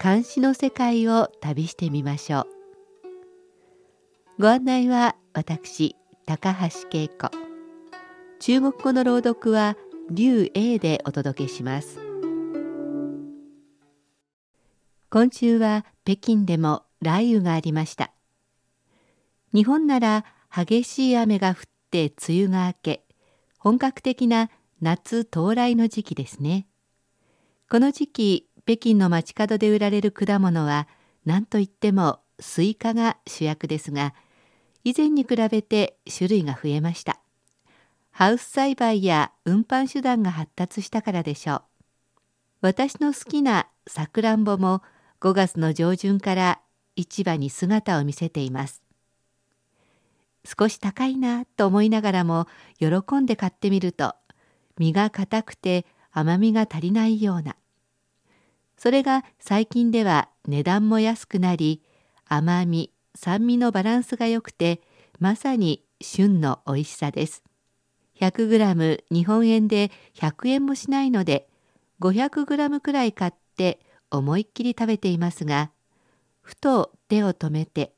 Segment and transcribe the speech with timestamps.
[0.00, 2.46] 監視の世界を旅してみましょう。
[4.40, 7.32] ご案内は私高橋恵子。
[8.38, 9.76] 中国語の朗読は
[10.08, 11.98] 劉英でお届けします。
[15.10, 18.12] 今週は北京でも雷雨がありました。
[19.52, 20.24] 日本なら
[20.54, 21.54] 激しい雨が降っ
[21.90, 23.04] て梅雨が明け
[23.58, 24.48] 本格的な
[24.80, 26.68] 夏到来の時期ですね。
[27.68, 30.88] この時期北京の街角で売られる果物は
[31.24, 34.12] 何といってもスイカが主役ですが
[34.84, 37.18] 以前に比べて種類が増えました。
[38.10, 41.62] ハウス栽培や運搬手段が発達したからでしょう。
[42.60, 44.82] 私の好きなさくらんぼも
[45.22, 46.60] 5月の上旬から
[46.94, 48.82] 市場に姿を見せています。
[50.44, 52.46] 少し高いなと思いながらも
[52.78, 54.14] 喜んで買ってみると
[54.76, 57.56] 身が硬くて甘みが足りないような
[58.78, 61.82] それが最近では値段も安くなり
[62.26, 64.80] 甘み酸味のバランスが良くて
[65.18, 67.42] まさに旬の美味しさです。
[68.20, 71.48] 100g 日本円で100円もしないので
[72.00, 75.70] 500g くらい買って思いっきり食べていますが
[76.40, 77.92] ふと手を止めて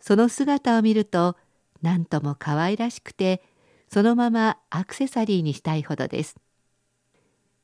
[0.00, 1.36] その姿を見ると
[1.82, 3.42] 何とも可愛らしくて
[3.88, 6.36] そのままアクセサリーにしたいほどです。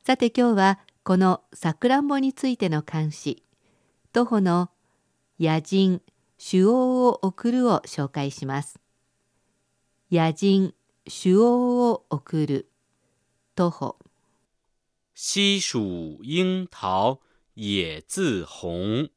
[0.05, 3.45] さて今日はこのさくらんぼについての漢詩
[4.13, 4.71] 徒歩の
[5.39, 6.03] 野人
[6.37, 8.81] 主王を送るを紹介します。
[10.11, 10.75] 野人
[11.07, 12.73] 主王を送る。
[13.55, 13.99] 徒歩。
[15.15, 17.21] 西蜀樱桃
[17.55, 19.11] 野自红，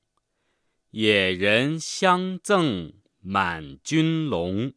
[0.91, 4.73] 野人相赠满军笼。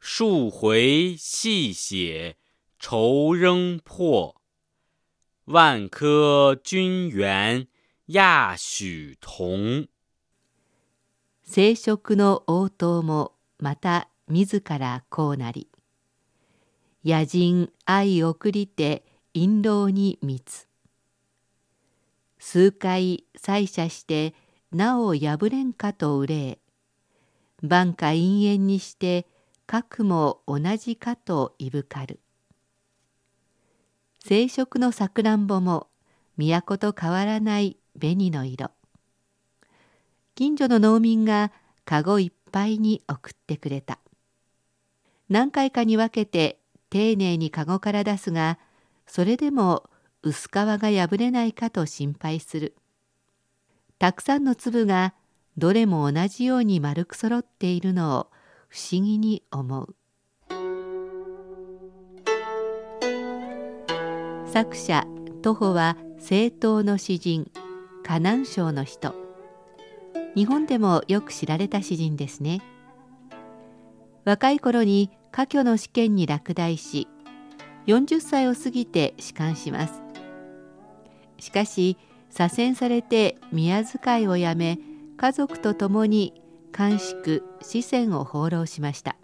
[0.00, 2.36] 数回细写
[2.80, 4.36] 愁仍破，
[5.48, 7.68] 万科君元
[8.08, 9.86] 亚许同。
[11.44, 13.30] 聖職の応答も
[13.60, 15.68] また自らこうなり
[17.04, 20.66] 野人愛送りて印籠に密
[22.40, 24.34] 数回採射して
[24.72, 26.58] なお破れんかと憂え
[27.62, 29.28] 万家陰縁にして
[29.68, 32.18] 核も同じかといぶかる
[34.28, 35.86] 生殖のさくらんぼも
[36.36, 38.72] 都と変わらない紅の色。
[40.34, 41.52] 近所の農民が
[41.84, 44.00] かごいっぱいに送ってくれた。
[45.28, 46.58] 何回かに分けて
[46.90, 48.58] 丁寧にかごから出すが
[49.06, 49.88] それでも
[50.24, 52.74] 薄皮が破れないかと心配する。
[54.00, 55.14] たくさんの粒が
[55.56, 58.26] どれも同じように丸く揃っているのを
[58.66, 59.94] 不思議に思う。
[64.56, 65.06] 作者
[65.42, 67.50] 徒歩は政党の詩人
[68.02, 69.14] 河南省の人。
[70.34, 72.62] 日本でもよく知られた詩人ですね。
[74.24, 77.06] 若い頃に科挙の試験に落第し
[77.86, 80.02] 40歳を過ぎて仕官します。
[81.38, 81.98] しかし
[82.30, 84.78] 左遷されて宮遣いをやめ
[85.18, 86.32] 家族と共に
[86.74, 89.16] 監宿四川を放浪しました。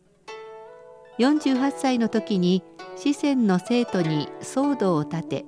[1.19, 2.63] 48歳の時に
[2.97, 5.45] 四川の生徒に騒動を立て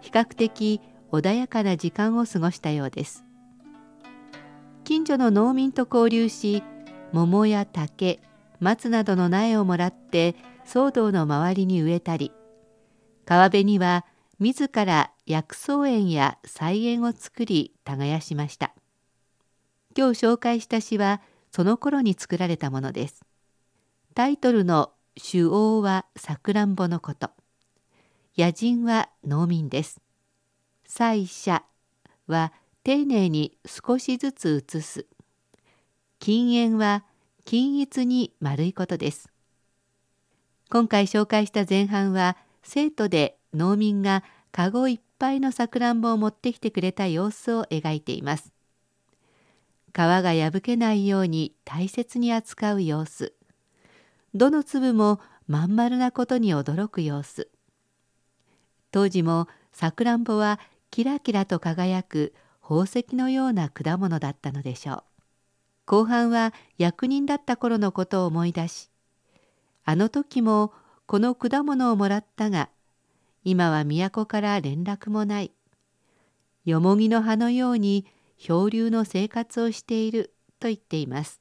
[0.00, 0.80] 比較的
[1.12, 3.24] 穏やかな時間を過ごしたようです。
[4.84, 6.62] 近所の農民と交流し
[7.12, 8.20] 桃や竹
[8.60, 10.34] 松などの苗をもらって
[10.66, 12.32] 騒動の周りに植えたり
[13.26, 14.06] 川辺には
[14.38, 18.72] 自ら薬草園や菜園を作り耕しました。
[19.96, 21.20] 今日紹介した詩は
[21.50, 23.27] その頃に作られたものです。
[24.18, 27.30] タイトルの「主王はさくらんぼのこと」
[28.36, 30.00] 野人は農民です。
[30.84, 31.64] 祭社
[32.26, 35.06] は丁寧に少しずつ写す。
[36.18, 37.04] 禁煙は
[37.44, 39.30] 均一に丸いことです。
[40.68, 48.52] 今回紹介した前半は生徒で農民がかごいっぱいのさくらんぼを持ってきてくれた様子を描いています。
[49.92, 53.37] 皮が破けないように大切に扱う様子。
[54.34, 57.48] どの粒もまん丸なことに驚く様子。
[58.90, 60.60] 当時もさくらんぼは
[60.90, 65.02] キラキラと輝く宝石のような果物だったのでしょう。
[65.86, 68.90] 後半は役人だった頃のことを思い出し
[69.86, 70.74] あの時も
[71.06, 72.68] この果物をもらったが
[73.42, 75.52] 今は都から連絡もない。
[76.66, 78.04] よもぎの葉のように
[78.36, 81.40] 漂流の生活をしていると言っています。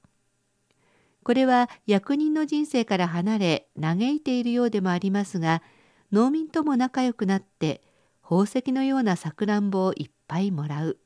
[1.27, 5.61] これは役人の人生から離れ嘆いているようでもありますが
[6.09, 7.81] 農民とも仲良くなって
[8.23, 10.97] 宝石のようなさくらんぼをいっぱいもらう。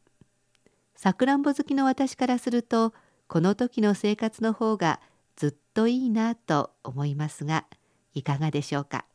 [0.96, 2.94] さくらんぼ好きの私からすると
[3.28, 5.00] この時の生活の方が
[5.38, 7.66] ずっといいなと思いますが
[8.14, 9.06] いかがでしょうか？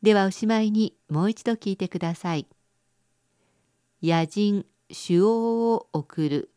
[0.00, 2.46] ではおしまいにもう一度聞いてください。
[4.02, 6.50] 野人主王を送る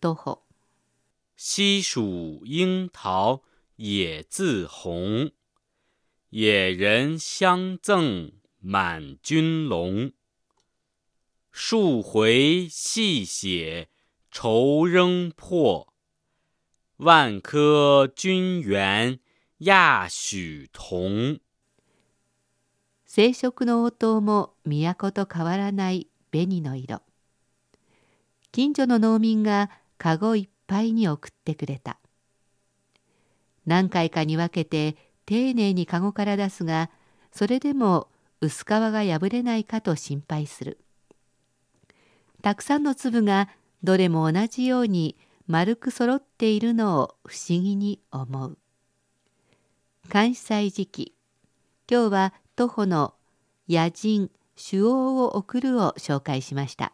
[0.00, 0.43] 徒歩
[1.36, 3.42] 西蜀樱桃
[3.76, 5.32] 野自红，
[6.30, 10.12] 野人相赠满军笼。
[11.50, 13.88] 数回细写
[14.30, 15.88] 愁仍破，
[16.96, 19.18] 万科君元
[19.58, 21.40] 亚许同。
[23.04, 27.02] 生殖の応答も都と変わらない紅の色
[28.50, 31.98] 近所の農民がかごいっぱいに送ってくれた。
[33.66, 34.96] 何回かに分けて
[35.26, 36.90] 丁寧にかごから出すが
[37.32, 38.08] それでも
[38.40, 40.78] 薄皮が破れないかと心配する。
[42.42, 43.48] たくさんの粒が
[43.82, 45.16] どれも同じように
[45.46, 48.58] 丸く揃っているのを不思議に思う。
[50.08, 51.14] 関西時期
[51.90, 53.14] 今日は徒歩の
[53.68, 56.92] 野人主王を送るを紹介しました。